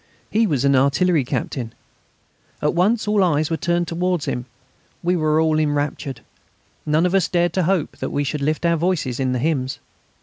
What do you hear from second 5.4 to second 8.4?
enraptured. None of us dared to hope that we